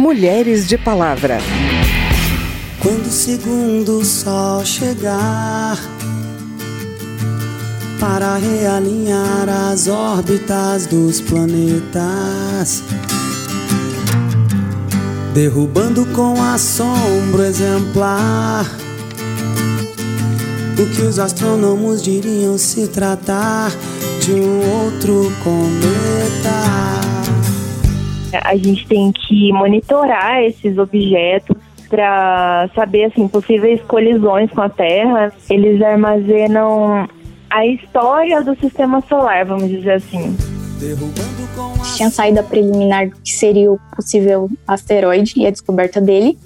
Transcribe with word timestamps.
Mulheres 0.00 0.66
de 0.66 0.78
Palavra. 0.78 1.40
Quando 2.78 3.04
o 3.04 3.10
segundo 3.10 4.02
sol 4.02 4.64
chegar 4.64 5.78
para 8.00 8.38
realinhar 8.38 9.46
as 9.46 9.88
órbitas 9.88 10.86
dos 10.86 11.20
planetas, 11.20 12.82
derrubando 15.34 16.06
com 16.16 16.42
assombro 16.44 17.42
exemplar 17.42 18.64
o 20.78 20.96
que 20.96 21.02
os 21.02 21.18
astrônomos 21.18 22.02
diriam 22.02 22.56
se 22.56 22.88
tratar 22.88 23.70
de 24.22 24.32
um 24.32 24.86
outro 24.86 25.30
cometa. 25.44 26.89
A 28.50 28.56
gente 28.56 28.84
tem 28.84 29.12
que 29.12 29.52
monitorar 29.52 30.42
esses 30.42 30.76
objetos 30.76 31.56
para 31.88 32.68
saber 32.74 33.04
assim 33.04 33.28
possíveis 33.28 33.80
colisões 33.82 34.50
com 34.50 34.60
a 34.60 34.68
Terra. 34.68 35.32
Eles 35.48 35.80
armazenam 35.80 37.08
a 37.48 37.64
história 37.64 38.42
do 38.42 38.58
sistema 38.58 39.00
solar, 39.08 39.44
vamos 39.44 39.68
dizer 39.68 39.92
assim. 39.92 40.36
Tinha 41.96 42.10
saída 42.10 42.42
preliminar 42.42 43.10
do 43.10 43.16
que 43.22 43.30
seria 43.30 43.70
o 43.70 43.78
possível 43.94 44.50
asteroide 44.66 45.34
e 45.36 45.46
a 45.46 45.50
descoberta 45.52 46.00
dele, 46.00 46.36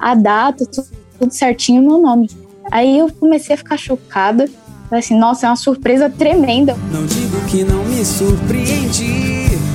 a 0.00 0.16
data, 0.16 0.66
tudo 0.66 1.30
certinho 1.30 1.80
no 1.80 2.02
nome. 2.02 2.28
Aí 2.72 2.98
eu 2.98 3.08
comecei 3.20 3.54
a 3.54 3.58
ficar 3.58 3.76
chocada. 3.76 4.48
Assim, 4.90 5.16
nossa, 5.16 5.46
é 5.46 5.50
uma 5.50 5.56
surpresa 5.56 6.10
tremenda. 6.10 6.76
Não 6.90 7.06
digo 7.06 7.40
que 7.46 7.62
não 7.62 7.84
me 7.84 8.04
surpreendi. 8.04 9.65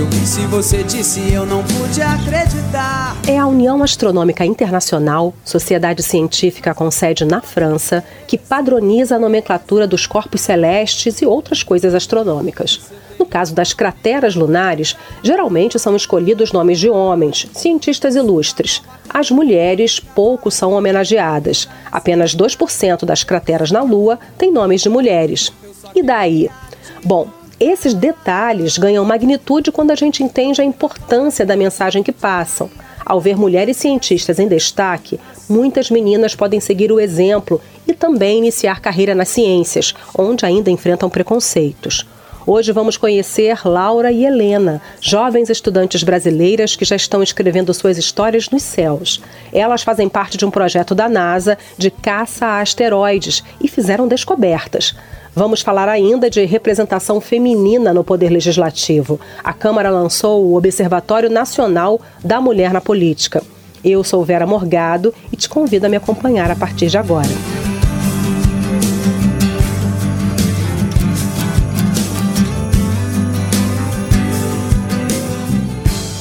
Eu 0.00 0.06
vi 0.06 0.46
você 0.46 0.82
disse, 0.82 1.30
eu 1.30 1.44
não 1.44 1.62
pude 1.62 2.00
acreditar. 2.00 3.14
É 3.28 3.36
a 3.36 3.46
União 3.46 3.82
Astronômica 3.82 4.46
Internacional, 4.46 5.34
sociedade 5.44 6.02
científica 6.02 6.74
com 6.74 6.90
sede 6.90 7.26
na 7.26 7.42
França, 7.42 8.02
que 8.26 8.38
padroniza 8.38 9.16
a 9.16 9.18
nomenclatura 9.18 9.86
dos 9.86 10.06
corpos 10.06 10.40
celestes 10.40 11.20
e 11.20 11.26
outras 11.26 11.62
coisas 11.62 11.94
astronômicas. 11.94 12.80
No 13.18 13.26
caso 13.26 13.54
das 13.54 13.74
crateras 13.74 14.34
lunares, 14.34 14.96
geralmente 15.22 15.78
são 15.78 15.94
escolhidos 15.94 16.50
nomes 16.50 16.78
de 16.78 16.88
homens, 16.88 17.46
cientistas 17.52 18.16
ilustres. 18.16 18.82
As 19.06 19.30
mulheres 19.30 20.00
pouco 20.00 20.50
são 20.50 20.72
homenageadas. 20.72 21.68
Apenas 21.92 22.34
2% 22.34 23.04
das 23.04 23.22
crateras 23.22 23.70
na 23.70 23.82
Lua 23.82 24.18
têm 24.38 24.50
nomes 24.50 24.80
de 24.80 24.88
mulheres. 24.88 25.52
E 25.94 26.02
daí? 26.02 26.48
Bom, 27.04 27.28
esses 27.60 27.92
detalhes 27.92 28.78
ganham 28.78 29.04
magnitude 29.04 29.70
quando 29.70 29.90
a 29.90 29.94
gente 29.94 30.24
entende 30.24 30.62
a 30.62 30.64
importância 30.64 31.44
da 31.44 31.54
mensagem 31.54 32.02
que 32.02 32.10
passam. 32.10 32.70
Ao 33.04 33.20
ver 33.20 33.36
mulheres 33.36 33.76
cientistas 33.76 34.38
em 34.38 34.48
destaque, 34.48 35.20
muitas 35.46 35.90
meninas 35.90 36.34
podem 36.34 36.58
seguir 36.58 36.90
o 36.90 36.98
exemplo 36.98 37.60
e 37.86 37.92
também 37.92 38.38
iniciar 38.38 38.80
carreira 38.80 39.14
nas 39.14 39.28
ciências, 39.28 39.94
onde 40.16 40.46
ainda 40.46 40.70
enfrentam 40.70 41.10
preconceitos. 41.10 42.06
Hoje 42.46 42.72
vamos 42.72 42.96
conhecer 42.96 43.60
Laura 43.68 44.10
e 44.10 44.24
Helena, 44.24 44.80
jovens 44.98 45.50
estudantes 45.50 46.02
brasileiras 46.02 46.74
que 46.74 46.86
já 46.86 46.96
estão 46.96 47.22
escrevendo 47.22 47.74
suas 47.74 47.98
histórias 47.98 48.48
nos 48.48 48.62
céus. 48.62 49.20
Elas 49.52 49.82
fazem 49.82 50.08
parte 50.08 50.38
de 50.38 50.46
um 50.46 50.50
projeto 50.50 50.94
da 50.94 51.08
NASA 51.08 51.58
de 51.76 51.90
caça 51.90 52.46
a 52.46 52.60
asteroides 52.60 53.44
e 53.62 53.68
fizeram 53.68 54.08
descobertas. 54.08 54.94
Vamos 55.34 55.60
falar 55.60 55.88
ainda 55.88 56.28
de 56.28 56.44
representação 56.44 57.20
feminina 57.20 57.94
no 57.94 58.02
Poder 58.02 58.30
Legislativo. 58.30 59.20
A 59.44 59.52
Câmara 59.52 59.88
lançou 59.88 60.44
o 60.44 60.56
Observatório 60.56 61.30
Nacional 61.30 62.00
da 62.22 62.40
Mulher 62.40 62.72
na 62.72 62.80
Política. 62.80 63.42
Eu 63.84 64.02
sou 64.02 64.24
Vera 64.24 64.46
Morgado 64.46 65.14
e 65.32 65.36
te 65.36 65.48
convido 65.48 65.86
a 65.86 65.88
me 65.88 65.96
acompanhar 65.96 66.50
a 66.50 66.56
partir 66.56 66.88
de 66.88 66.98
agora. 66.98 67.59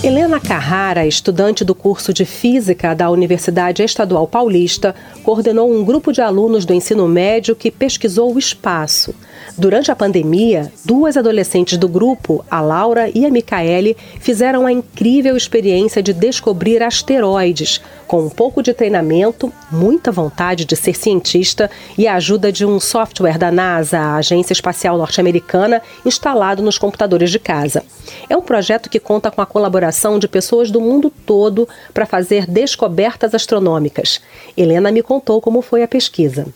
Helena 0.09 0.39
Carrara, 0.39 1.05
estudante 1.05 1.63
do 1.63 1.75
curso 1.75 2.11
de 2.11 2.25
Física 2.25 2.95
da 2.95 3.11
Universidade 3.11 3.83
Estadual 3.83 4.25
Paulista, 4.25 4.95
coordenou 5.21 5.71
um 5.71 5.85
grupo 5.85 6.11
de 6.11 6.19
alunos 6.19 6.65
do 6.65 6.73
ensino 6.73 7.07
médio 7.07 7.55
que 7.55 7.69
pesquisou 7.69 8.33
o 8.33 8.39
espaço. 8.39 9.13
Durante 9.59 9.91
a 9.91 9.95
pandemia, 9.95 10.71
duas 10.85 11.17
adolescentes 11.17 11.77
do 11.77 11.89
grupo, 11.89 12.45
a 12.49 12.61
Laura 12.61 13.11
e 13.13 13.25
a 13.25 13.29
Micaele, 13.29 13.97
fizeram 14.21 14.65
a 14.65 14.71
incrível 14.71 15.35
experiência 15.35 16.01
de 16.01 16.13
descobrir 16.13 16.81
asteroides, 16.81 17.81
com 18.07 18.21
um 18.21 18.29
pouco 18.29 18.63
de 18.63 18.73
treinamento, 18.73 19.51
muita 19.69 20.13
vontade 20.13 20.63
de 20.63 20.77
ser 20.77 20.95
cientista 20.95 21.69
e 21.97 22.07
a 22.07 22.15
ajuda 22.15 22.53
de 22.53 22.65
um 22.65 22.79
software 22.79 23.37
da 23.37 23.51
NASA, 23.51 23.99
a 23.99 24.15
Agência 24.15 24.53
Espacial 24.53 24.97
Norte-Americana, 24.97 25.81
instalado 26.05 26.63
nos 26.63 26.77
computadores 26.77 27.29
de 27.29 27.37
casa. 27.37 27.83
É 28.29 28.37
um 28.37 28.41
projeto 28.41 28.89
que 28.89 28.97
conta 28.97 29.29
com 29.29 29.41
a 29.41 29.45
colaboração 29.45 30.17
de 30.17 30.29
pessoas 30.29 30.71
do 30.71 30.79
mundo 30.79 31.11
todo 31.25 31.67
para 31.93 32.05
fazer 32.05 32.45
descobertas 32.45 33.35
astronômicas. 33.35 34.21
Helena 34.55 34.89
me 34.89 35.03
contou 35.03 35.41
como 35.41 35.61
foi 35.61 35.83
a 35.83 35.87
pesquisa 35.87 36.47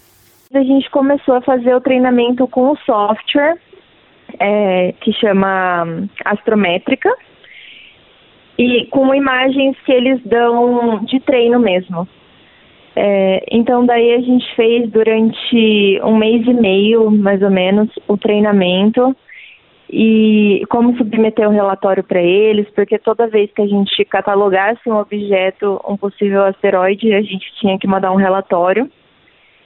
a 0.53 0.63
gente 0.63 0.89
começou 0.89 1.35
a 1.35 1.41
fazer 1.41 1.75
o 1.75 1.81
treinamento 1.81 2.47
com 2.47 2.71
o 2.71 2.77
software 2.77 3.57
é, 4.39 4.93
que 5.01 5.11
chama 5.13 6.07
Astrométrica 6.23 7.09
e 8.57 8.85
com 8.85 9.13
imagens 9.13 9.75
que 9.85 9.91
eles 9.91 10.21
dão 10.23 11.03
de 11.05 11.19
treino 11.19 11.59
mesmo. 11.59 12.07
É, 12.95 13.43
então 13.51 13.85
daí 13.85 14.13
a 14.13 14.21
gente 14.21 14.45
fez 14.55 14.89
durante 14.91 15.99
um 16.03 16.15
mês 16.15 16.45
e 16.45 16.53
meio, 16.53 17.09
mais 17.09 17.41
ou 17.41 17.49
menos, 17.49 17.89
o 18.07 18.15
treinamento 18.15 19.15
e 19.89 20.63
como 20.69 20.95
submeter 20.97 21.47
o 21.47 21.51
um 21.51 21.53
relatório 21.53 22.03
para 22.03 22.21
eles, 22.21 22.69
porque 22.71 22.97
toda 22.99 23.27
vez 23.27 23.51
que 23.51 23.61
a 23.61 23.67
gente 23.67 24.05
catalogasse 24.05 24.87
um 24.87 24.97
objeto, 24.97 25.81
um 25.87 25.97
possível 25.97 26.43
asteroide, 26.43 27.13
a 27.13 27.21
gente 27.21 27.51
tinha 27.59 27.77
que 27.77 27.87
mandar 27.87 28.11
um 28.11 28.17
relatório. 28.17 28.89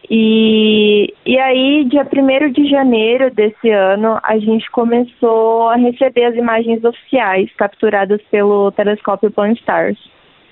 E, 0.10 1.14
e 1.26 1.38
aí, 1.38 1.84
dia 1.84 2.04
1 2.06 2.52
de 2.54 2.70
janeiro 2.70 3.30
desse 3.30 3.70
ano, 3.70 4.18
a 4.24 4.38
gente 4.38 4.70
começou 4.72 5.70
a 5.70 5.76
receber 5.76 6.26
as 6.26 6.36
imagens 6.36 6.84
oficiais 6.84 7.52
capturadas 7.58 8.22
pelo 8.32 8.72
telescópio 8.72 9.30
Pan-STARRS, 9.30 9.98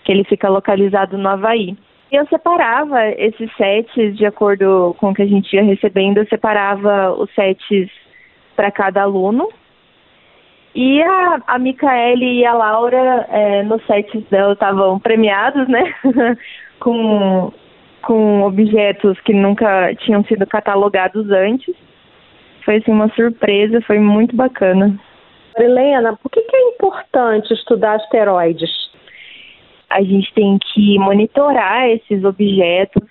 que 0.04 0.12
ele 0.12 0.26
fica 0.26 0.50
localizado 0.50 1.18
no 1.18 1.30
Havaí. 1.30 1.78
Eu 2.12 2.28
separava 2.28 3.08
esses 3.12 3.50
sets 3.56 4.18
de 4.18 4.26
acordo 4.26 4.94
com 5.00 5.12
o 5.12 5.14
que 5.14 5.22
a 5.22 5.28
gente 5.28 5.54
ia 5.56 5.64
recebendo, 5.64 6.18
eu 6.18 6.28
separava 6.28 7.14
os 7.14 7.34
sets 7.34 7.90
para 8.58 8.72
cada 8.72 9.04
aluno. 9.04 9.48
E 10.76 11.02
a, 11.02 11.42
a 11.48 11.58
Micaele 11.58 12.40
e 12.40 12.46
a 12.46 12.54
Laura, 12.54 13.26
é, 13.30 13.64
nos 13.64 13.86
sets 13.86 14.22
dela, 14.30 14.52
estavam 14.52 15.00
premiados, 15.00 15.66
né? 15.70 15.96
com 16.80 17.54
com 18.06 18.44
objetos 18.44 19.20
que 19.22 19.34
nunca 19.34 19.94
tinham 19.96 20.24
sido 20.26 20.46
catalogados 20.46 21.30
antes. 21.32 21.76
Foi 22.64 22.78
assim, 22.78 22.92
uma 22.92 23.10
surpresa, 23.10 23.82
foi 23.82 24.00
muito 24.00 24.36
bacana. 24.36 24.98
Helena, 25.58 26.16
por 26.22 26.30
que, 26.30 26.42
que 26.42 26.56
é 26.56 26.70
importante 26.70 27.54
estudar 27.54 27.96
asteroides? 27.96 28.70
A 29.90 30.02
gente 30.02 30.32
tem 30.34 30.58
que 30.60 31.00
monitorar 31.00 31.90
esses 31.90 32.24
objetos 32.24 33.04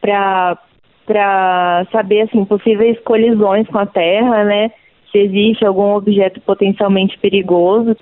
para 0.00 0.58
para 1.06 1.86
saber 1.92 2.22
assim 2.22 2.46
possíveis 2.46 2.98
colisões 3.00 3.68
com 3.68 3.78
a 3.78 3.84
Terra, 3.84 4.42
né? 4.44 4.70
Se 5.12 5.18
existe 5.18 5.64
algum 5.64 5.94
objeto 5.94 6.40
potencialmente 6.40 7.18
perigoso. 7.18 7.94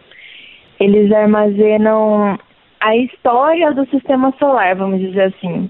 Eles 0.78 1.10
armazenam 1.10 2.38
a 2.78 2.96
história 2.96 3.72
do 3.72 3.84
sistema 3.86 4.32
solar, 4.38 4.76
vamos 4.76 5.00
dizer 5.00 5.34
assim. 5.34 5.68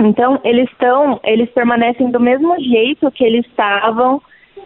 Então, 0.00 0.40
eles 0.44 0.70
estão, 0.70 1.20
eles 1.24 1.50
permanecem 1.50 2.10
do 2.10 2.20
mesmo 2.20 2.58
jeito 2.60 3.10
que 3.10 3.24
eles 3.24 3.44
estavam 3.46 4.22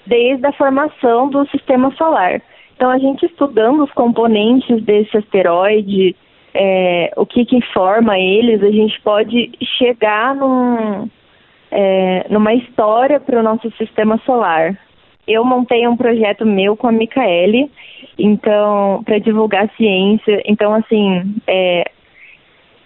desde 0.06 0.46
a 0.46 0.52
formação 0.52 1.29
do 1.29 1.46
sistema 1.49 1.90
solar. 1.93 2.43
Então, 2.76 2.90
a 2.90 2.99
gente 2.99 3.25
estudando 3.26 3.82
os 3.84 3.93
componentes 3.93 4.82
desse 4.82 5.17
asteroide, 5.17 6.14
é, 6.55 7.12
o 7.17 7.25
que, 7.25 7.44
que 7.44 7.61
forma 7.73 8.19
eles, 8.19 8.62
a 8.62 8.70
gente 8.70 9.00
pode 9.00 9.52
chegar 9.79 10.34
num, 10.34 11.08
é, 11.70 12.26
numa 12.29 12.52
história 12.55 13.19
para 13.19 13.38
o 13.38 13.43
nosso 13.43 13.70
sistema 13.79 14.19
solar. 14.26 14.76
Eu 15.26 15.44
montei 15.44 15.87
um 15.87 15.96
projeto 15.96 16.44
meu 16.44 16.76
com 16.76 16.88
a 16.88 16.93
Micaele, 16.93 17.70
então, 18.19 19.02
para 19.05 19.19
divulgar 19.19 19.70
ciência. 19.76 20.43
Então, 20.44 20.75
assim, 20.75 21.37
é, 21.46 21.90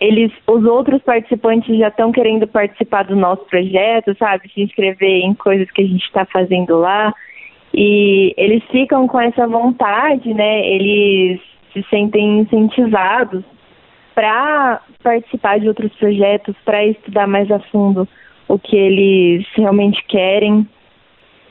eles, 0.01 0.31
os 0.47 0.65
outros 0.65 1.03
participantes 1.03 1.77
já 1.79 1.89
estão 1.89 2.13
querendo 2.13 2.47
participar 2.47 3.05
do 3.05 3.17
nosso 3.17 3.45
projeto, 3.47 4.15
sabe? 4.19 4.51
Se 4.53 4.61
inscrever 4.63 5.23
em 5.23 5.35
coisas 5.35 5.71
que 5.71 5.83
a 5.83 5.87
gente 5.87 6.05
está 6.05 6.25
fazendo 6.27 6.79
lá. 6.79 7.15
E 7.73 8.35
eles 8.37 8.63
ficam 8.71 9.07
com 9.09 9.21
essa 9.21 9.47
vontade, 9.47 10.33
né? 10.35 10.67
Eles 10.67 11.41
se 11.73 11.85
sentem 11.89 12.41
incentivados 12.41 13.43
para 14.15 14.81
participar 15.03 15.61
de 15.61 15.69
outros 15.69 15.93
projetos, 15.95 16.57
para 16.65 16.85
estudar 16.87 17.27
mais 17.27 17.51
a 17.51 17.59
fundo 17.59 18.09
o 18.49 18.59
que 18.59 18.77
eles 18.77 19.47
realmente 19.55 20.03
querem. 20.07 20.67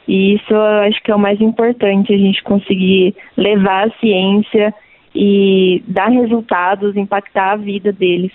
E 0.08 0.36
isso 0.36 0.54
eu 0.54 0.62
acho 0.88 1.02
que 1.04 1.12
é 1.12 1.16
o 1.16 1.20
mais 1.20 1.42
importante, 1.42 2.14
a 2.14 2.18
gente 2.18 2.44
conseguir 2.44 3.16
levar 3.36 3.88
a 3.88 3.92
ciência 4.00 4.74
e 5.16 5.82
dar 5.88 6.10
resultados, 6.10 6.96
impactar 6.98 7.54
a 7.54 7.56
vida 7.56 7.92
deles. 7.92 8.32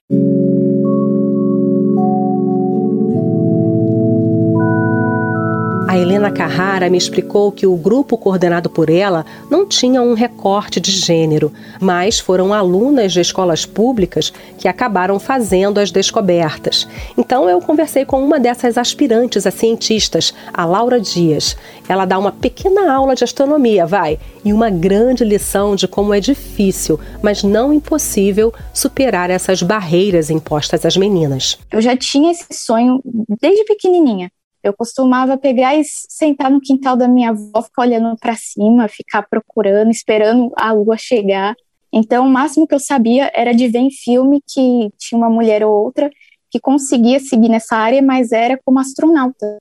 A 5.90 5.98
Helena 5.98 6.30
Carrara 6.30 6.88
me 6.88 6.96
explicou 6.96 7.50
que 7.50 7.66
o 7.66 7.74
grupo 7.74 8.16
coordenado 8.16 8.70
por 8.70 8.88
ela 8.88 9.26
não 9.50 9.66
tinha 9.66 10.00
um 10.00 10.14
recorte 10.14 10.78
de 10.78 10.92
gênero, 10.92 11.52
mas 11.80 12.20
foram 12.20 12.54
alunas 12.54 13.12
de 13.12 13.20
escolas 13.20 13.66
públicas 13.66 14.32
que 14.56 14.68
acabaram 14.68 15.18
fazendo 15.18 15.78
as 15.78 15.90
descobertas. 15.90 16.86
Então 17.18 17.50
eu 17.50 17.60
conversei 17.60 18.04
com 18.04 18.22
uma 18.22 18.38
dessas 18.38 18.78
aspirantes 18.78 19.48
a 19.48 19.50
cientistas, 19.50 20.32
a 20.54 20.64
Laura 20.64 21.00
Dias. 21.00 21.56
Ela 21.88 22.04
dá 22.04 22.20
uma 22.20 22.30
pequena 22.30 22.94
aula 22.94 23.16
de 23.16 23.24
astronomia, 23.24 23.84
vai, 23.84 24.16
e 24.44 24.52
uma 24.52 24.70
grande 24.70 25.24
lição 25.24 25.74
de 25.74 25.88
como 25.88 26.14
é 26.14 26.20
difícil, 26.20 27.00
mas 27.20 27.42
não 27.42 27.72
impossível, 27.72 28.54
superar 28.72 29.28
essas 29.28 29.60
barreiras 29.60 30.30
impostas 30.30 30.86
às 30.86 30.96
meninas. 30.96 31.58
Eu 31.68 31.82
já 31.82 31.96
tinha 31.96 32.30
esse 32.30 32.46
sonho 32.52 33.00
desde 33.40 33.64
pequenininha 33.64 34.30
eu 34.62 34.72
costumava 34.74 35.38
pegar 35.38 35.74
e 35.74 35.82
sentar 35.84 36.50
no 36.50 36.60
quintal 36.60 36.96
da 36.96 37.08
minha 37.08 37.30
avó, 37.30 37.62
ficar 37.62 37.82
olhando 37.82 38.16
para 38.18 38.36
cima, 38.36 38.88
ficar 38.88 39.22
procurando, 39.28 39.90
esperando 39.90 40.52
a 40.56 40.72
lua 40.72 40.96
chegar. 40.96 41.54
Então, 41.92 42.26
o 42.26 42.30
máximo 42.30 42.66
que 42.66 42.74
eu 42.74 42.78
sabia 42.78 43.30
era 43.34 43.52
de 43.52 43.68
ver 43.68 43.78
em 43.78 43.90
filme 43.90 44.40
que 44.46 44.90
tinha 44.98 45.18
uma 45.18 45.30
mulher 45.30 45.64
ou 45.64 45.72
outra 45.72 46.10
que 46.50 46.60
conseguia 46.60 47.20
seguir 47.20 47.48
nessa 47.48 47.76
área, 47.76 48.02
mas 48.02 48.32
era 48.32 48.58
como 48.64 48.78
astronauta. 48.78 49.58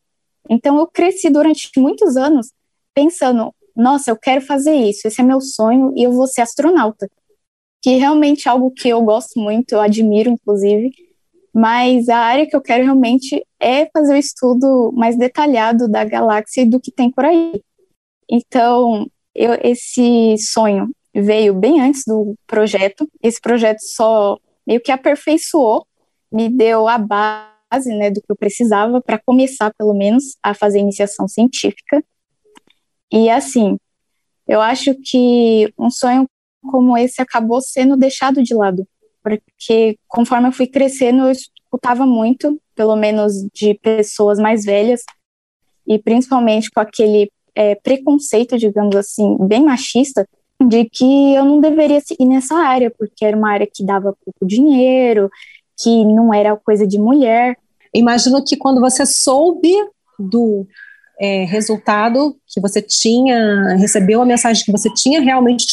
Então, 0.50 0.78
eu 0.78 0.88
cresci 0.88 1.30
durante 1.30 1.70
muitos 1.78 2.18
anos 2.18 2.52
pensando: 2.94 3.54
nossa, 3.76 4.12
eu 4.12 4.18
quero 4.18 4.42
fazer 4.42 4.74
isso, 4.74 5.08
esse 5.08 5.22
é 5.22 5.24
meu 5.24 5.40
sonho 5.40 5.94
e 5.96 6.04
eu 6.04 6.12
vou 6.12 6.28
ser 6.28 6.42
astronauta. 6.42 7.10
Que 7.82 7.96
realmente 7.96 8.48
é 8.48 8.52
algo 8.52 8.72
que 8.72 8.90
eu 8.90 9.02
gosto 9.02 9.40
muito, 9.40 9.72
eu 9.74 9.80
admiro, 9.80 10.30
inclusive 10.30 10.92
mas 11.60 12.08
a 12.08 12.18
área 12.18 12.48
que 12.48 12.56
eu 12.56 12.62
quero 12.62 12.86
realmente 12.86 13.46
é 13.60 13.86
fazer 13.88 14.14
o 14.14 14.18
estudo 14.18 14.94
mais 14.94 15.18
detalhado 15.18 15.90
da 15.90 16.06
galáxia 16.06 16.62
e 16.62 16.66
do 16.66 16.80
que 16.80 16.90
tem 16.90 17.12
por 17.12 17.26
aí. 17.26 17.62
Então, 18.32 19.06
eu, 19.36 19.60
esse 19.62 20.38
sonho 20.38 20.90
veio 21.14 21.54
bem 21.54 21.82
antes 21.82 22.04
do 22.08 22.34
projeto. 22.48 23.10
Esse 23.22 23.42
projeto 23.42 23.82
só 23.82 24.38
meio 24.66 24.80
que 24.80 24.90
aperfeiçoou, 24.90 25.86
me 26.32 26.48
deu 26.48 26.88
a 26.88 26.98
base 26.98 27.94
né, 27.94 28.10
do 28.10 28.22
que 28.22 28.32
eu 28.32 28.38
precisava 28.38 29.02
para 29.02 29.20
começar, 29.20 29.74
pelo 29.78 29.94
menos, 29.94 30.38
a 30.42 30.54
fazer 30.54 30.80
iniciação 30.80 31.28
científica. 31.28 32.02
E 33.12 33.30
assim, 33.30 33.78
eu 34.48 34.62
acho 34.62 34.96
que 35.04 35.74
um 35.78 35.90
sonho 35.90 36.26
como 36.72 36.98
esse 36.98 37.22
acabou 37.22 37.60
sendo 37.60 37.98
deixado 37.98 38.42
de 38.42 38.54
lado 38.54 38.88
porque 39.24 39.98
conforme 40.08 40.48
eu 40.48 40.52
fui 40.52 40.68
crescendo, 40.68 41.24
eu 41.24 41.32
escutava 41.32 42.06
muito, 42.06 42.60
pelo 42.76 42.96
menos 42.96 43.34
de 43.54 43.74
pessoas 43.76 44.40
mais 44.40 44.66
velhas, 44.66 45.04
e 45.88 45.98
principalmente 46.00 46.70
com 46.70 46.80
aquele 46.80 47.32
é, 47.56 47.76
preconceito, 47.76 48.58
digamos 48.58 48.96
assim, 48.96 49.38
bem 49.42 49.64
machista, 49.64 50.28
de 50.68 50.86
que 50.86 51.34
eu 51.34 51.46
não 51.46 51.60
deveria 51.60 52.02
seguir 52.02 52.26
nessa 52.26 52.56
área, 52.56 52.92
porque 52.92 53.24
era 53.24 53.36
uma 53.36 53.52
área 53.52 53.68
que 53.72 53.84
dava 53.84 54.16
pouco 54.26 54.46
dinheiro, 54.46 55.30
que 55.82 56.04
não 56.06 56.34
era 56.34 56.56
coisa 56.58 56.86
de 56.86 57.00
mulher. 57.00 57.58
Imagino 57.94 58.44
que 58.44 58.58
quando 58.58 58.82
você 58.82 59.06
soube 59.06 59.74
do 60.18 60.68
é, 61.20 61.46
resultado 61.46 62.36
que 62.46 62.60
você 62.60 62.82
tinha, 62.82 63.76
recebeu 63.78 64.22
a 64.22 64.26
mensagem 64.26 64.64
que 64.64 64.72
você 64.72 64.94
tinha 64.94 65.22
realmente 65.22 65.66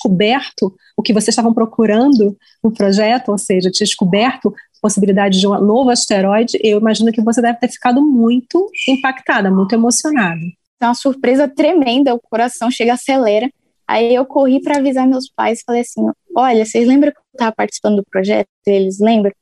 descoberto 0.00 0.74
o 0.96 1.02
que 1.02 1.12
vocês 1.12 1.28
estavam 1.28 1.52
procurando 1.52 2.36
no 2.62 2.72
projeto, 2.72 3.30
ou 3.30 3.38
seja, 3.38 3.70
descoberto 3.70 4.48
a 4.48 4.80
possibilidade 4.80 5.38
de 5.38 5.46
um 5.46 5.60
novo 5.60 5.90
asteroide, 5.90 6.58
eu 6.62 6.78
imagino 6.78 7.12
que 7.12 7.22
você 7.22 7.42
deve 7.42 7.58
ter 7.58 7.68
ficado 7.68 8.02
muito 8.02 8.70
impactada, 8.88 9.50
muito 9.50 9.74
emocionada. 9.74 10.40
É 10.80 10.86
uma 10.86 10.94
surpresa 10.94 11.46
tremenda, 11.46 12.14
o 12.14 12.20
coração 12.20 12.70
chega, 12.70 12.94
acelera. 12.94 13.50
Aí 13.86 14.14
eu 14.14 14.24
corri 14.24 14.62
para 14.62 14.78
avisar 14.78 15.06
meus 15.06 15.28
pais, 15.28 15.62
falei 15.66 15.82
assim: 15.82 16.00
olha, 16.34 16.64
vocês 16.64 16.88
lembram 16.88 17.12
que 17.12 17.18
eu 17.18 17.22
estava 17.34 17.52
participando 17.52 17.96
do 17.96 18.04
projeto? 18.10 18.48
Eles 18.66 18.98
lembram? 18.98 19.32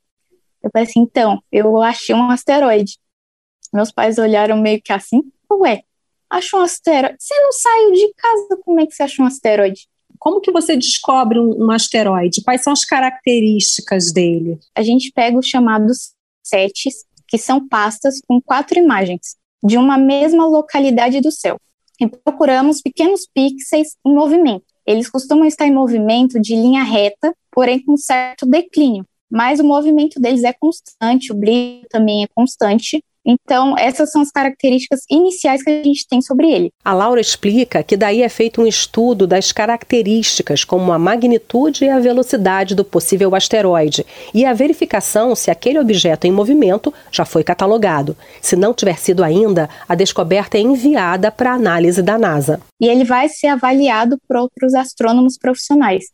Eu 0.63 0.71
falei 0.73 0.89
assim: 0.89 1.01
então, 1.01 1.41
eu 1.53 1.81
achei 1.81 2.15
um 2.15 2.31
asteroide. 2.31 2.99
Meus 3.73 3.93
pais 3.93 4.19
olharam 4.19 4.57
meio 4.57 4.81
que 4.83 4.93
assim: 4.93 5.23
ué, 5.53 5.83
achou 6.29 6.61
um 6.61 6.65
asteroide? 6.65 7.17
Você 7.21 7.35
não 7.41 7.53
saiu 7.53 7.93
de 7.93 8.15
casa, 8.15 8.61
como 8.65 8.81
é 8.81 8.87
que 8.87 8.95
você 8.95 9.03
achou 9.05 9.25
um 9.25 9.29
asteroide? 9.29 9.88
Como 10.19 10.41
que 10.41 10.53
você 10.53 10.77
descobre 10.77 11.39
um, 11.39 11.67
um 11.67 11.71
asteroide? 11.71 12.43
Quais 12.43 12.63
são 12.63 12.73
as 12.73 12.85
características 12.85 14.13
dele? 14.13 14.59
A 14.75 14.83
gente 14.83 15.13
pega 15.13 15.39
os 15.39 15.47
chamados 15.47 16.13
sets, 16.43 17.05
que 17.27 17.39
são 17.39 17.69
pastas 17.69 18.21
com 18.27 18.41
quatro 18.41 18.79
imagens 18.79 19.37
de 19.63 19.77
uma 19.77 19.99
mesma 19.99 20.47
localidade 20.47 21.21
do 21.21 21.31
céu. 21.31 21.59
E 22.01 22.07
procuramos 22.07 22.81
pequenos 22.81 23.27
pixels 23.33 23.97
em 24.07 24.15
movimento. 24.15 24.65
Eles 24.87 25.11
costumam 25.11 25.45
estar 25.45 25.67
em 25.67 25.73
movimento 25.73 26.41
de 26.41 26.55
linha 26.55 26.83
reta, 26.83 27.35
porém 27.51 27.85
com 27.85 27.97
certo 27.97 28.47
declínio. 28.47 29.05
Mas 29.31 29.61
o 29.61 29.65
movimento 29.65 30.19
deles 30.19 30.43
é 30.45 30.53
constante, 30.53 31.33
o 31.33 31.35
brilho 31.35 31.87
também 31.91 32.25
é 32.25 32.27
constante, 32.35 33.05
então, 33.27 33.77
essas 33.79 34.11
são 34.11 34.23
as 34.23 34.31
características 34.31 35.01
iniciais 35.11 35.63
que 35.63 35.71
a 35.71 35.83
gente 35.83 36.07
tem 36.09 36.23
sobre 36.23 36.51
ele. 36.51 36.73
A 36.85 36.95
Laura 36.95 37.21
explica 37.21 37.83
que 37.83 37.97
daí 37.97 38.23
é 38.23 38.29
feito 38.29 38.63
um 38.63 38.67
estudo 38.67 39.27
das 39.27 39.53
características, 39.53 40.65
como 40.65 40.93
a 40.93 40.99
magnitude 40.99 41.85
e 41.85 41.91
a 41.91 41.99
velocidade 41.99 42.75
do 42.75 42.85
possível 42.85 43.35
asteroide, 43.35 44.07
e 44.33 44.45
a 44.45 44.55
verificação 44.55 45.35
se 45.35 45.51
aquele 45.51 45.79
objeto 45.79 46.27
em 46.27 46.33
movimento 46.33 46.93
já 47.11 47.25
foi 47.25 47.45
catalogado. 47.45 48.17
Se 48.41 48.57
não 48.57 48.73
tiver 48.73 48.99
sido 48.99 49.23
ainda, 49.23 49.69
a 49.89 49.95
descoberta 49.95 50.57
é 50.57 50.61
enviada 50.61 51.31
para 51.31 51.53
análise 51.53 52.03
da 52.03 52.19
NASA. 52.19 52.61
E 52.81 52.87
ele 52.87 53.05
vai 53.05 53.29
ser 53.29 53.49
avaliado 53.49 54.19
por 54.27 54.37
outros 54.37 54.75
astrônomos 54.75 55.37
profissionais, 55.37 56.07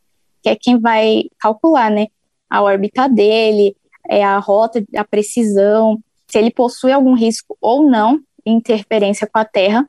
que 0.43 0.49
é 0.49 0.55
quem 0.59 0.79
vai 0.79 1.23
calcular, 1.39 1.89
né, 1.89 2.07
a 2.49 2.61
órbita 2.61 3.07
dele, 3.07 3.75
é 4.09 4.23
a 4.23 4.37
rota, 4.37 4.83
a 4.95 5.03
precisão, 5.03 5.99
se 6.35 6.39
ele 6.39 6.51
possui 6.51 6.91
algum 6.91 7.13
risco 7.13 7.57
ou 7.61 7.89
não 7.89 8.17
de 8.17 8.51
interferência 8.51 9.25
com 9.25 9.39
a 9.39 9.45
Terra. 9.45 9.87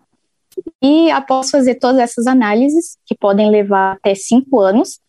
E 0.81 1.11
após 1.11 1.51
fazer 1.51 1.75
todas 1.75 2.01
essas 2.01 2.29
análises, 2.29 2.97
que 3.05 3.17
podem 3.17 3.51
levar 3.51 3.95
até 3.97 4.15
cinco 4.15 4.61
anos, 4.61 5.01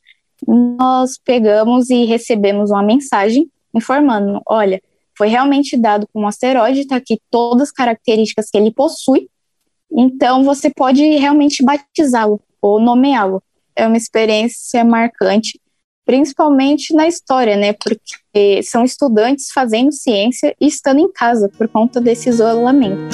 nós 0.48 1.20
pegamos 1.24 1.91
e 1.91 2.06
recebemos 2.06 2.72
uma 2.72 2.82
mensagem 2.82 3.51
informando: 3.72 4.41
olha, 4.48 4.82
foi 5.15 5.27
realmente 5.27 5.77
dado 5.77 6.08
como 6.12 6.25
um 6.25 6.27
asteroide, 6.27 6.79
está 6.79 6.96
aqui 6.96 7.22
todas 7.29 7.70
as 7.70 7.72
características 7.72 8.50
que 8.50 8.58
ele 8.58 8.72
possui, 8.72 9.29
então 9.91 10.44
você 10.44 10.72
pode 10.72 11.03
realmente 11.17 11.63
batizá-lo 11.63 12.41
ou 12.60 12.82
nomeá-lo. 12.82 13.44
É 13.75 13.86
uma 13.86 13.96
experiência 13.96 14.84
marcante 14.84 15.62
principalmente 16.08 16.94
na 16.94 17.06
história, 17.06 17.58
né? 17.58 17.74
Porque 17.74 18.64
são 18.64 18.86
estudantes 18.86 19.52
fazendo 19.52 19.92
ciência 19.92 20.56
e 20.60 20.66
estando 20.66 21.00
em 21.00 21.12
casa 21.12 21.52
por 21.56 21.68
conta 21.68 22.00
desse 22.00 22.30
isolamento. 22.30 23.14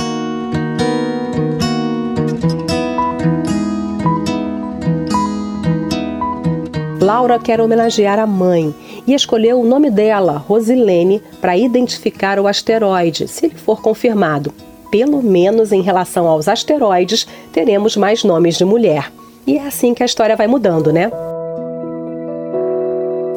Laura 7.02 7.40
quer 7.40 7.60
homenagear 7.60 8.20
a 8.20 8.28
mãe 8.28 8.74
e 9.06 9.14
escolheu 9.14 9.60
o 9.60 9.66
nome 9.66 9.90
dela, 9.90 10.38
Rosilene, 10.38 11.22
para 11.42 11.58
identificar 11.58 12.40
o 12.40 12.48
asteroide, 12.48 13.28
se 13.28 13.48
ele 13.48 13.56
for 13.56 13.82
confirmado. 13.82 14.54
Pelo 14.92 15.22
menos 15.22 15.72
em 15.72 15.82
relação 15.82 16.28
aos 16.28 16.48
asteroides, 16.48 17.28
teremos 17.52 17.98
mais 17.98 18.24
nomes 18.24 18.56
de 18.56 18.64
mulher. 18.64 19.12
E 19.48 19.58
é 19.58 19.66
assim 19.66 19.96
que 19.96 20.04
a 20.04 20.06
história 20.06 20.36
vai 20.36 20.48
mudando, 20.48 20.94
né? 20.94 21.12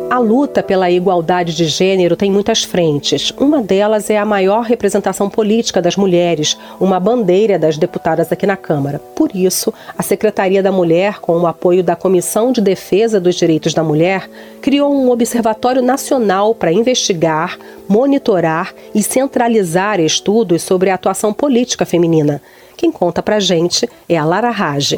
A 0.08 0.18
luta 0.18 0.62
pela 0.62 0.88
igualdade 0.88 1.54
de 1.54 1.66
gênero 1.66 2.14
tem 2.14 2.30
muitas 2.30 2.62
frentes. 2.62 3.32
Uma 3.36 3.60
delas 3.60 4.08
é 4.08 4.16
a 4.16 4.24
maior 4.24 4.62
representação 4.62 5.28
política 5.28 5.82
das 5.82 5.96
mulheres, 5.96 6.56
uma 6.78 7.00
bandeira 7.00 7.58
das 7.58 7.76
deputadas 7.76 8.30
aqui 8.30 8.46
na 8.46 8.56
Câmara. 8.56 9.00
Por 9.16 9.34
isso, 9.34 9.74
a 9.98 10.04
Secretaria 10.04 10.62
da 10.62 10.70
Mulher, 10.70 11.18
com 11.18 11.36
o 11.40 11.46
apoio 11.46 11.82
da 11.82 11.96
Comissão 11.96 12.52
de 12.52 12.60
Defesa 12.60 13.18
dos 13.20 13.34
Direitos 13.34 13.74
da 13.74 13.82
Mulher, 13.82 14.30
criou 14.62 14.94
um 14.94 15.10
observatório 15.10 15.82
nacional 15.82 16.54
para 16.54 16.72
investigar, 16.72 17.58
monitorar 17.88 18.72
e 18.94 19.02
centralizar 19.02 19.98
estudos 19.98 20.62
sobre 20.62 20.88
a 20.88 20.94
atuação 20.94 21.32
política 21.32 21.84
feminina. 21.84 22.40
Quem 22.76 22.92
conta 22.92 23.22
pra 23.24 23.40
gente 23.40 23.88
é 24.08 24.16
a 24.16 24.24
Lara 24.24 24.50
Rage. 24.50 24.96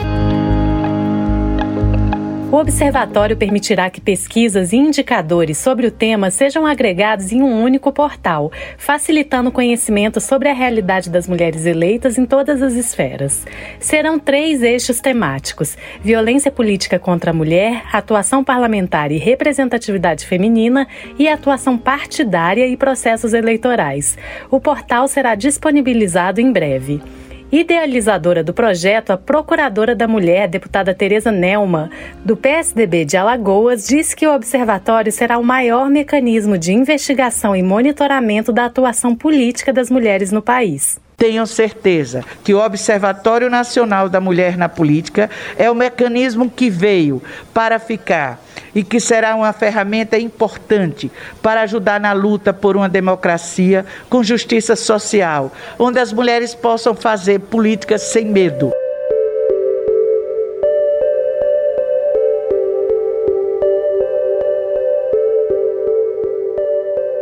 O 2.50 2.56
observatório 2.56 3.36
permitirá 3.36 3.90
que 3.90 4.00
pesquisas 4.00 4.72
e 4.72 4.76
indicadores 4.76 5.58
sobre 5.58 5.86
o 5.86 5.90
tema 5.90 6.30
sejam 6.30 6.64
agregados 6.64 7.30
em 7.30 7.42
um 7.42 7.62
único 7.62 7.92
portal, 7.92 8.50
facilitando 8.78 9.50
o 9.50 9.52
conhecimento 9.52 10.18
sobre 10.18 10.48
a 10.48 10.54
realidade 10.54 11.10
das 11.10 11.28
mulheres 11.28 11.66
eleitas 11.66 12.16
em 12.16 12.24
todas 12.24 12.62
as 12.62 12.72
esferas. 12.72 13.46
Serão 13.78 14.18
três 14.18 14.62
eixos 14.62 14.98
temáticos: 14.98 15.76
violência 16.00 16.50
política 16.50 16.98
contra 16.98 17.32
a 17.32 17.34
mulher, 17.34 17.82
atuação 17.92 18.42
parlamentar 18.42 19.12
e 19.12 19.18
representatividade 19.18 20.24
feminina 20.24 20.88
e 21.18 21.28
atuação 21.28 21.76
partidária 21.76 22.66
e 22.66 22.78
processos 22.78 23.34
eleitorais. 23.34 24.16
O 24.50 24.58
portal 24.58 25.06
será 25.06 25.34
disponibilizado 25.34 26.40
em 26.40 26.50
breve. 26.50 27.02
Idealizadora 27.50 28.44
do 28.44 28.52
projeto, 28.52 29.10
a 29.10 29.16
Procuradora 29.16 29.94
da 29.94 30.06
Mulher, 30.06 30.48
deputada 30.48 30.94
Tereza 30.94 31.32
Nelma, 31.32 31.90
do 32.22 32.36
PSDB 32.36 33.06
de 33.06 33.16
Alagoas, 33.16 33.86
disse 33.86 34.14
que 34.14 34.26
o 34.26 34.34
observatório 34.34 35.10
será 35.10 35.38
o 35.38 35.42
maior 35.42 35.88
mecanismo 35.88 36.58
de 36.58 36.74
investigação 36.74 37.56
e 37.56 37.62
monitoramento 37.62 38.52
da 38.52 38.66
atuação 38.66 39.16
política 39.16 39.72
das 39.72 39.90
mulheres 39.90 40.30
no 40.30 40.42
país. 40.42 41.00
Tenham 41.18 41.44
certeza 41.46 42.24
que 42.44 42.54
o 42.54 42.64
Observatório 42.64 43.50
Nacional 43.50 44.08
da 44.08 44.20
Mulher 44.20 44.56
na 44.56 44.68
Política 44.68 45.28
é 45.56 45.68
o 45.68 45.74
mecanismo 45.74 46.48
que 46.48 46.70
veio 46.70 47.20
para 47.52 47.80
ficar 47.80 48.40
e 48.72 48.84
que 48.84 49.00
será 49.00 49.34
uma 49.34 49.52
ferramenta 49.52 50.16
importante 50.16 51.10
para 51.42 51.62
ajudar 51.62 51.98
na 51.98 52.12
luta 52.12 52.52
por 52.52 52.76
uma 52.76 52.88
democracia 52.88 53.84
com 54.08 54.22
justiça 54.22 54.76
social, 54.76 55.52
onde 55.76 55.98
as 55.98 56.12
mulheres 56.12 56.54
possam 56.54 56.94
fazer 56.94 57.40
políticas 57.40 58.02
sem 58.02 58.24
medo. 58.24 58.72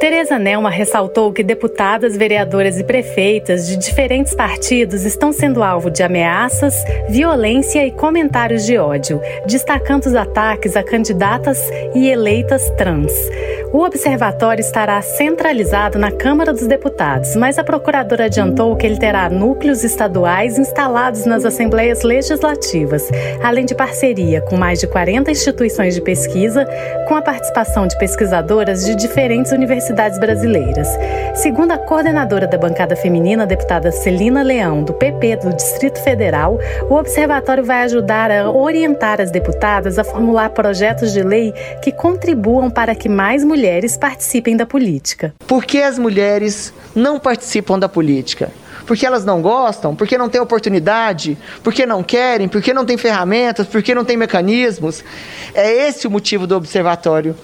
Tereza 0.06 0.38
Nelma 0.38 0.70
ressaltou 0.70 1.32
que 1.32 1.42
deputadas, 1.42 2.16
vereadoras 2.16 2.78
e 2.78 2.84
prefeitas 2.84 3.66
de 3.66 3.76
diferentes 3.76 4.36
partidos 4.36 5.04
estão 5.04 5.32
sendo 5.32 5.64
alvo 5.64 5.90
de 5.90 6.00
ameaças, 6.00 6.76
violência 7.08 7.84
e 7.84 7.90
comentários 7.90 8.64
de 8.64 8.78
ódio, 8.78 9.20
destacando 9.48 10.06
os 10.06 10.14
ataques 10.14 10.76
a 10.76 10.84
candidatas 10.84 11.58
e 11.92 12.08
eleitas 12.08 12.70
trans. 12.76 13.12
O 13.72 13.80
observatório 13.80 14.60
estará 14.60 15.02
centralizado 15.02 15.98
na 15.98 16.12
Câmara 16.12 16.52
dos 16.52 16.68
Deputados, 16.68 17.34
mas 17.34 17.58
a 17.58 17.64
procuradora 17.64 18.26
adiantou 18.26 18.76
que 18.76 18.86
ele 18.86 18.98
terá 18.98 19.28
núcleos 19.28 19.82
estaduais 19.82 20.56
instalados 20.56 21.26
nas 21.26 21.44
assembleias 21.44 22.04
legislativas, 22.04 23.10
além 23.42 23.66
de 23.66 23.74
parceria 23.74 24.40
com 24.40 24.56
mais 24.56 24.78
de 24.78 24.86
40 24.86 25.32
instituições 25.32 25.96
de 25.96 26.00
pesquisa, 26.00 26.64
com 27.06 27.14
a 27.14 27.22
participação 27.22 27.86
de 27.86 27.96
pesquisadoras 27.98 28.84
de 28.84 28.96
diferentes 28.96 29.52
universidades 29.52 30.18
brasileiras. 30.18 30.88
Segundo 31.34 31.70
a 31.70 31.78
coordenadora 31.78 32.46
da 32.48 32.58
bancada 32.58 32.96
feminina, 32.96 33.46
deputada 33.46 33.92
Celina 33.92 34.42
Leão, 34.42 34.82
do 34.82 34.92
PP 34.92 35.36
do 35.36 35.54
Distrito 35.54 36.02
Federal, 36.02 36.58
o 36.90 36.94
observatório 36.94 37.64
vai 37.64 37.82
ajudar 37.84 38.30
a 38.30 38.50
orientar 38.50 39.20
as 39.20 39.30
deputadas 39.30 39.98
a 39.98 40.04
formular 40.04 40.50
projetos 40.50 41.12
de 41.12 41.22
lei 41.22 41.52
que 41.80 41.92
contribuam 41.92 42.68
para 42.68 42.94
que 42.94 43.08
mais 43.08 43.44
mulheres 43.44 43.96
participem 43.96 44.56
da 44.56 44.66
política. 44.66 45.32
Por 45.46 45.64
que 45.64 45.80
as 45.80 45.98
mulheres 45.98 46.74
não 46.94 47.20
participam 47.20 47.78
da 47.78 47.88
política? 47.88 48.50
Porque 48.86 49.04
elas 49.04 49.24
não 49.24 49.42
gostam? 49.42 49.94
Porque 49.94 50.16
não 50.16 50.28
têm 50.28 50.40
oportunidade? 50.40 51.36
Porque 51.62 51.84
não 51.84 52.02
querem? 52.02 52.48
Porque 52.48 52.72
não 52.72 52.84
têm 52.84 52.96
ferramentas? 52.96 53.66
Porque 53.66 53.94
não 53.94 54.04
têm 54.04 54.16
mecanismos? 54.16 55.04
É 55.54 55.88
esse 55.88 56.06
o 56.06 56.10
motivo 56.10 56.46
do 56.46 56.56
Observatório 56.56 57.34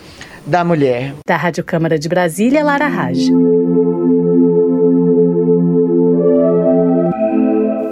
da 0.46 0.64
Mulher. 0.64 1.14
Da 1.26 1.36
Rádio 1.36 1.64
Câmara 1.64 1.98
de 1.98 2.08
Brasília, 2.08 2.64
Lara 2.64 2.86
Raj. 2.86 3.18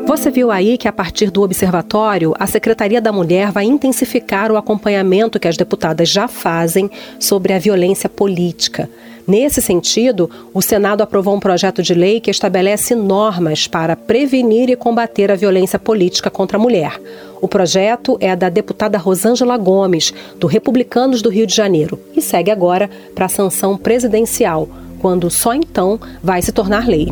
Você 0.06 0.28
viu 0.28 0.50
aí 0.50 0.76
que, 0.76 0.88
a 0.88 0.92
partir 0.92 1.30
do 1.30 1.40
observatório, 1.40 2.34
a 2.38 2.46
Secretaria 2.46 3.00
da 3.00 3.12
Mulher 3.12 3.52
vai 3.52 3.64
intensificar 3.64 4.50
o 4.50 4.56
acompanhamento 4.56 5.38
que 5.38 5.46
as 5.46 5.56
deputadas 5.56 6.08
já 6.08 6.26
fazem 6.26 6.90
sobre 7.18 7.52
a 7.52 7.58
violência 7.60 8.08
política. 8.08 8.90
Nesse 9.26 9.60
sentido, 9.60 10.30
o 10.52 10.60
Senado 10.60 11.02
aprovou 11.02 11.34
um 11.34 11.40
projeto 11.40 11.82
de 11.82 11.94
lei 11.94 12.20
que 12.20 12.30
estabelece 12.30 12.94
normas 12.94 13.66
para 13.66 13.96
prevenir 13.96 14.68
e 14.70 14.76
combater 14.76 15.30
a 15.30 15.36
violência 15.36 15.78
política 15.78 16.30
contra 16.30 16.56
a 16.56 16.60
mulher. 16.60 17.00
O 17.40 17.48
projeto 17.48 18.18
é 18.20 18.34
da 18.36 18.48
deputada 18.48 18.98
Rosângela 18.98 19.56
Gomes, 19.56 20.12
do 20.36 20.46
Republicanos 20.46 21.22
do 21.22 21.30
Rio 21.30 21.46
de 21.46 21.54
Janeiro, 21.54 21.98
e 22.14 22.20
segue 22.20 22.50
agora 22.50 22.90
para 23.14 23.26
a 23.26 23.30
sanção 23.30 23.76
presidencial, 23.76 24.68
quando 24.98 25.30
só 25.30 25.54
então 25.54 25.98
vai 26.22 26.42
se 26.42 26.52
tornar 26.52 26.86
lei. 26.86 27.08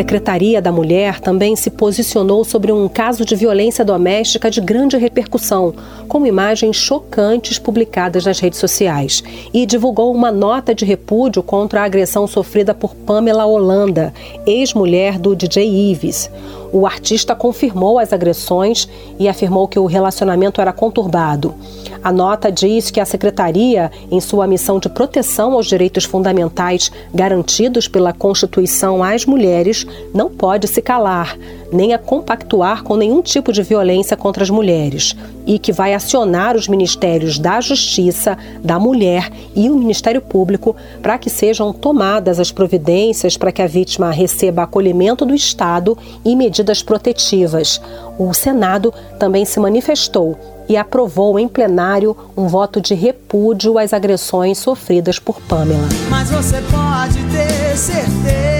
Secretaria 0.00 0.62
da 0.62 0.72
Mulher 0.72 1.20
também 1.20 1.54
se 1.54 1.68
posicionou 1.68 2.42
sobre 2.42 2.72
um 2.72 2.88
caso 2.88 3.22
de 3.22 3.36
violência 3.36 3.84
doméstica 3.84 4.50
de 4.50 4.58
grande 4.58 4.96
repercussão, 4.96 5.74
com 6.08 6.26
imagens 6.26 6.76
chocantes 6.76 7.58
publicadas 7.58 8.24
nas 8.24 8.40
redes 8.40 8.58
sociais, 8.58 9.22
e 9.52 9.66
divulgou 9.66 10.10
uma 10.14 10.32
nota 10.32 10.74
de 10.74 10.86
repúdio 10.86 11.42
contra 11.42 11.82
a 11.82 11.84
agressão 11.84 12.26
sofrida 12.26 12.72
por 12.72 12.94
Pamela 12.94 13.44
Holanda, 13.44 14.10
ex-mulher 14.46 15.18
do 15.18 15.36
DJ 15.36 15.68
Ives. 15.68 16.30
O 16.72 16.86
artista 16.86 17.34
confirmou 17.34 17.98
as 17.98 18.12
agressões 18.12 18.88
e 19.18 19.28
afirmou 19.28 19.66
que 19.66 19.78
o 19.78 19.86
relacionamento 19.86 20.60
era 20.60 20.72
conturbado. 20.72 21.54
A 22.02 22.12
nota 22.12 22.50
diz 22.50 22.90
que 22.90 23.00
a 23.00 23.04
secretaria, 23.04 23.90
em 24.10 24.20
sua 24.20 24.46
missão 24.46 24.78
de 24.78 24.88
proteção 24.88 25.52
aos 25.52 25.66
direitos 25.66 26.04
fundamentais 26.04 26.90
garantidos 27.12 27.88
pela 27.88 28.12
Constituição 28.12 29.02
às 29.02 29.26
mulheres, 29.26 29.86
não 30.14 30.30
pode 30.30 30.68
se 30.68 30.80
calar, 30.80 31.36
nem 31.72 31.94
a 31.94 31.98
compactuar 31.98 32.82
com 32.82 32.96
nenhum 32.96 33.22
tipo 33.22 33.52
de 33.52 33.62
violência 33.62 34.16
contra 34.16 34.42
as 34.42 34.50
mulheres, 34.50 35.16
e 35.46 35.58
que 35.58 35.72
vai 35.72 35.94
acionar 35.94 36.56
os 36.56 36.68
ministérios 36.68 37.38
da 37.38 37.60
Justiça, 37.60 38.36
da 38.62 38.78
Mulher 38.78 39.30
e 39.54 39.70
o 39.70 39.76
Ministério 39.76 40.20
Público 40.20 40.76
para 41.02 41.18
que 41.18 41.30
sejam 41.30 41.72
tomadas 41.72 42.38
as 42.38 42.52
providências 42.52 43.36
para 43.36 43.52
que 43.52 43.62
a 43.62 43.66
vítima 43.66 44.10
receba 44.10 44.62
acolhimento 44.62 45.24
do 45.24 45.34
Estado 45.34 45.96
e 46.24 46.36
medidas 46.36 46.82
protetivas. 46.82 47.80
O 48.18 48.32
Senado 48.34 48.92
também 49.18 49.44
se 49.44 49.58
manifestou 49.58 50.38
e 50.68 50.76
aprovou 50.76 51.38
em 51.38 51.48
plenário 51.48 52.16
um 52.36 52.46
voto 52.46 52.80
de 52.80 52.94
repúdio 52.94 53.76
às 53.76 53.92
agressões 53.92 54.58
sofridas 54.58 55.18
por 55.18 55.40
Pamela. 55.40 55.88
Mas 56.08 56.30
você 56.30 56.62
pode 56.70 57.18
ter 57.32 57.76
certeza 57.76 58.59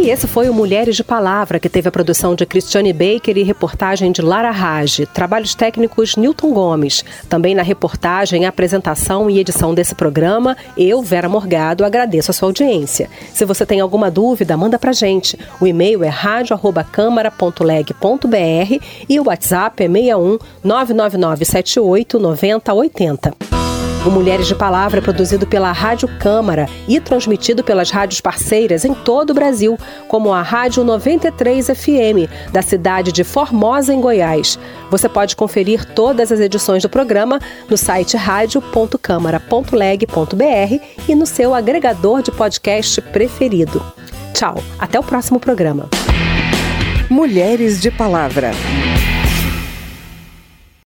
E 0.00 0.10
esse 0.10 0.28
foi 0.28 0.48
o 0.48 0.54
Mulheres 0.54 0.94
de 0.94 1.02
Palavra, 1.02 1.58
que 1.58 1.68
teve 1.68 1.88
a 1.88 1.92
produção 1.92 2.36
de 2.36 2.46
Cristiane 2.46 2.92
Baker 2.92 3.36
e 3.36 3.42
reportagem 3.42 4.12
de 4.12 4.22
Lara 4.22 4.52
Rage. 4.52 5.06
Trabalhos 5.06 5.56
técnicos 5.56 6.14
Newton 6.14 6.52
Gomes. 6.52 7.04
Também 7.28 7.52
na 7.52 7.62
reportagem, 7.62 8.46
apresentação 8.46 9.28
e 9.28 9.40
edição 9.40 9.74
desse 9.74 9.96
programa, 9.96 10.56
eu, 10.76 11.02
Vera 11.02 11.28
Morgado, 11.28 11.84
agradeço 11.84 12.30
a 12.30 12.34
sua 12.34 12.48
audiência. 12.48 13.10
Se 13.34 13.44
você 13.44 13.66
tem 13.66 13.80
alguma 13.80 14.08
dúvida, 14.08 14.56
manda 14.56 14.78
pra 14.78 14.92
gente. 14.92 15.36
O 15.60 15.66
e-mail 15.66 16.04
é 16.04 16.08
radio@câmara.leg.br 16.08 18.84
e 19.08 19.18
o 19.18 19.26
WhatsApp 19.26 19.82
é 19.82 19.88
61 19.88 20.38
99978 20.62 22.20
9080. 22.20 23.47
O 24.06 24.10
Mulheres 24.10 24.46
de 24.46 24.54
Palavra 24.54 25.00
é 25.00 25.02
produzido 25.02 25.46
pela 25.46 25.72
Rádio 25.72 26.08
Câmara 26.18 26.66
e 26.86 27.00
transmitido 27.00 27.64
pelas 27.64 27.90
rádios 27.90 28.20
parceiras 28.20 28.84
em 28.84 28.94
todo 28.94 29.30
o 29.30 29.34
Brasil, 29.34 29.76
como 30.06 30.32
a 30.32 30.40
Rádio 30.40 30.84
93 30.84 31.66
FM, 31.66 32.30
da 32.52 32.62
cidade 32.62 33.10
de 33.12 33.24
Formosa, 33.24 33.92
em 33.92 34.00
Goiás. 34.00 34.56
Você 34.90 35.08
pode 35.08 35.34
conferir 35.36 35.84
todas 35.84 36.32
as 36.32 36.40
edições 36.40 36.82
do 36.82 36.88
programa 36.88 37.38
no 37.68 37.76
site 37.76 38.16
radio.câmara.leg.br 38.16 40.84
e 41.08 41.14
no 41.14 41.26
seu 41.26 41.54
agregador 41.54 42.22
de 42.22 42.30
podcast 42.30 43.02
preferido. 43.02 43.82
Tchau, 44.32 44.62
até 44.78 44.98
o 44.98 45.02
próximo 45.02 45.38
programa. 45.40 45.90
Mulheres 47.10 47.80
de 47.80 47.90
Palavra. 47.90 48.52